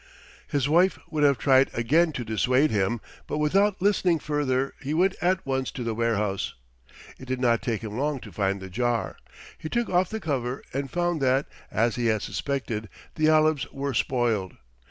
His 0.47 0.67
wife 0.67 0.97
would 1.11 1.21
have 1.23 1.37
tried 1.37 1.69
again 1.75 2.11
to 2.13 2.25
dissuade 2.25 2.71
him, 2.71 3.01
but 3.27 3.37
without 3.37 3.79
listening 3.83 4.17
further 4.17 4.73
he 4.81 4.95
went 4.95 5.15
at 5.21 5.45
once 5.45 5.69
to 5.69 5.83
the 5.83 5.93
warehouse. 5.93 6.55
It 7.19 7.27
did 7.27 7.39
not 7.39 7.61
take 7.61 7.83
him 7.83 7.99
long 7.99 8.19
to 8.21 8.31
find 8.31 8.59
the 8.59 8.69
jar. 8.71 9.15
He 9.59 9.69
took 9.69 9.89
off 9.89 10.09
the 10.09 10.19
cover 10.19 10.63
and 10.73 10.89
found 10.89 11.21
that, 11.21 11.45
as 11.69 11.97
he 11.97 12.07
had 12.07 12.23
suspected, 12.23 12.89
the 13.13 13.29
olives 13.29 13.71
were 13.71 13.93
spoiled. 13.93 14.57